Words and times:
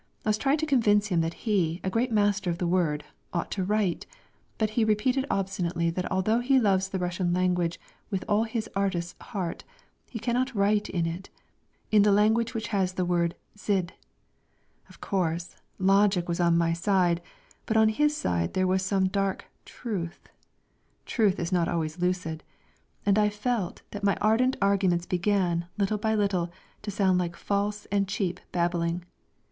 I 0.25 0.29
was 0.29 0.37
trying 0.39 0.57
to 0.57 0.65
convince 0.65 1.09
him 1.09 1.21
that 1.21 1.35
he, 1.45 1.79
a 1.83 1.89
great 1.91 2.11
master 2.11 2.49
of 2.49 2.57
the 2.57 2.65
word, 2.65 3.03
ought 3.33 3.51
to 3.51 3.63
write, 3.63 4.07
but 4.57 4.71
he 4.71 4.83
repeated 4.83 5.27
obstinately 5.29 5.91
that 5.91 6.11
although 6.11 6.39
he 6.39 6.59
loves 6.59 6.89
the 6.89 6.97
Russian 6.97 7.33
language 7.33 7.79
with 8.09 8.25
all 8.27 8.45
his 8.45 8.67
artist's 8.75 9.13
heart, 9.21 9.63
he 10.09 10.17
cannot 10.17 10.55
write 10.55 10.89
in 10.89 11.05
it, 11.05 11.29
in 11.91 12.01
the 12.01 12.11
language 12.11 12.55
which 12.55 12.69
has 12.69 12.93
the 12.93 13.05
word 13.05 13.35
zhid. 13.55 13.91
Of 14.89 15.01
course, 15.01 15.55
logic 15.77 16.27
was 16.27 16.39
on 16.39 16.57
my 16.57 16.73
side, 16.73 17.21
but 17.67 17.77
on 17.77 17.89
his 17.89 18.17
side 18.17 18.55
there 18.55 18.65
was 18.65 18.81
some 18.81 19.07
dark 19.07 19.45
truth 19.65 20.29
truth 21.05 21.37
is 21.37 21.51
not 21.51 21.67
always 21.67 21.99
lucid 21.99 22.43
and 23.05 23.19
I 23.19 23.29
felt, 23.29 23.83
that 23.91 24.03
my 24.03 24.15
ardent 24.19 24.57
arguments 24.63 25.05
began, 25.05 25.67
little 25.77 25.99
by 25.99 26.15
little, 26.15 26.51
to 26.81 26.89
sound 26.89 27.19
like 27.19 27.35
false 27.35 27.85
and 27.91 28.07
cheap 28.07 28.39
babbling. 28.51 29.05